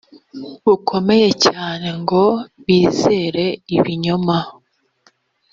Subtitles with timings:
[0.65, 2.23] bukomeye cyane ngo
[2.65, 3.45] bizere
[3.77, 4.37] ibinyoma